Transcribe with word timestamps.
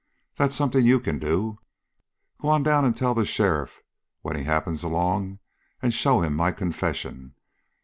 That's 0.35 0.55
something 0.55 0.83
you 0.83 0.99
can 0.99 1.19
do. 1.19 1.59
Go 2.39 2.57
down 2.63 2.85
and 2.85 2.97
tell 2.97 3.13
the 3.13 3.23
sheriff 3.23 3.83
when 4.23 4.35
he 4.35 4.45
happens 4.45 4.81
along 4.81 5.37
and 5.79 5.93
show 5.93 6.21
him 6.21 6.35
my 6.35 6.51
confession. 6.51 7.35